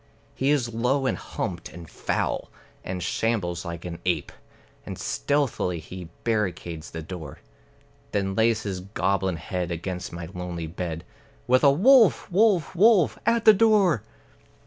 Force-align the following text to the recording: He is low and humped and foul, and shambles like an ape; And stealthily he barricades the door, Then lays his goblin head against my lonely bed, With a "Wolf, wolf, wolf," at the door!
He 0.33 0.49
is 0.49 0.73
low 0.73 1.05
and 1.05 1.15
humped 1.15 1.69
and 1.71 1.87
foul, 1.87 2.49
and 2.83 3.03
shambles 3.03 3.65
like 3.65 3.85
an 3.85 3.99
ape; 4.03 4.31
And 4.83 4.97
stealthily 4.97 5.77
he 5.79 6.09
barricades 6.23 6.89
the 6.89 7.03
door, 7.03 7.37
Then 8.11 8.33
lays 8.33 8.63
his 8.63 8.79
goblin 8.79 9.35
head 9.35 9.69
against 9.69 10.11
my 10.11 10.25
lonely 10.33 10.65
bed, 10.65 11.03
With 11.45 11.63
a 11.63 11.69
"Wolf, 11.71 12.31
wolf, 12.31 12.75
wolf," 12.75 13.19
at 13.27 13.45
the 13.45 13.53
door! 13.53 14.01